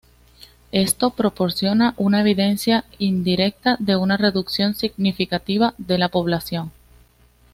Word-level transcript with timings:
Esto 0.71 1.11
proporciona 1.11 1.93
una 1.95 2.21
evidencia 2.21 2.85
indirecta 2.97 3.75
de 3.77 3.97
una 3.97 4.17
reducción 4.17 4.73
significativa 4.73 5.75
de 5.77 5.99
la 5.99 6.09
población. 6.09 6.71